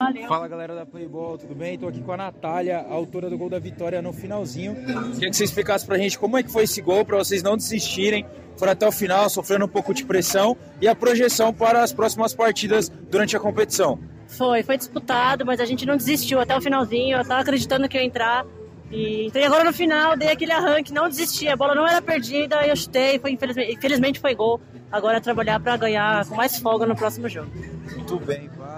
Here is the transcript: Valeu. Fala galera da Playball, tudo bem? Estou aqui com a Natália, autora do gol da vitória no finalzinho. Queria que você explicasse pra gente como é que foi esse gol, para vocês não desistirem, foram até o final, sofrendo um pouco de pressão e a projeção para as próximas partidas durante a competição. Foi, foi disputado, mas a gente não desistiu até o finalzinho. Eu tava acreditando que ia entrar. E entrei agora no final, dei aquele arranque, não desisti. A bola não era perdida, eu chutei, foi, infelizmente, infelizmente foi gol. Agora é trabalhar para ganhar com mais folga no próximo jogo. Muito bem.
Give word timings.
Valeu. 0.00 0.28
Fala 0.28 0.46
galera 0.46 0.76
da 0.76 0.86
Playball, 0.86 1.36
tudo 1.36 1.56
bem? 1.56 1.74
Estou 1.74 1.88
aqui 1.88 2.00
com 2.00 2.12
a 2.12 2.16
Natália, 2.16 2.86
autora 2.88 3.28
do 3.28 3.36
gol 3.36 3.50
da 3.50 3.58
vitória 3.58 4.00
no 4.00 4.12
finalzinho. 4.12 4.76
Queria 5.14 5.28
que 5.28 5.36
você 5.36 5.42
explicasse 5.42 5.84
pra 5.84 5.98
gente 5.98 6.16
como 6.16 6.38
é 6.38 6.42
que 6.44 6.52
foi 6.52 6.62
esse 6.62 6.80
gol, 6.80 7.04
para 7.04 7.16
vocês 7.16 7.42
não 7.42 7.56
desistirem, 7.56 8.24
foram 8.56 8.70
até 8.70 8.86
o 8.86 8.92
final, 8.92 9.28
sofrendo 9.28 9.64
um 9.64 9.68
pouco 9.68 9.92
de 9.92 10.04
pressão 10.04 10.56
e 10.80 10.86
a 10.86 10.94
projeção 10.94 11.52
para 11.52 11.82
as 11.82 11.92
próximas 11.92 12.32
partidas 12.32 12.88
durante 12.88 13.36
a 13.36 13.40
competição. 13.40 13.98
Foi, 14.28 14.62
foi 14.62 14.76
disputado, 14.76 15.44
mas 15.44 15.58
a 15.58 15.64
gente 15.64 15.84
não 15.84 15.96
desistiu 15.96 16.38
até 16.38 16.56
o 16.56 16.60
finalzinho. 16.60 17.16
Eu 17.16 17.26
tava 17.26 17.40
acreditando 17.40 17.88
que 17.88 17.98
ia 17.98 18.04
entrar. 18.04 18.46
E 18.92 19.26
entrei 19.26 19.46
agora 19.46 19.64
no 19.64 19.72
final, 19.72 20.16
dei 20.16 20.30
aquele 20.30 20.52
arranque, 20.52 20.92
não 20.92 21.08
desisti. 21.08 21.48
A 21.48 21.56
bola 21.56 21.74
não 21.74 21.86
era 21.86 22.00
perdida, 22.00 22.64
eu 22.64 22.76
chutei, 22.76 23.18
foi, 23.18 23.32
infelizmente, 23.32 23.72
infelizmente 23.72 24.20
foi 24.20 24.36
gol. 24.36 24.60
Agora 24.92 25.16
é 25.16 25.20
trabalhar 25.20 25.58
para 25.58 25.76
ganhar 25.76 26.24
com 26.24 26.36
mais 26.36 26.56
folga 26.56 26.86
no 26.86 26.94
próximo 26.94 27.28
jogo. 27.28 27.50
Muito 27.96 28.16
bem. 28.20 28.48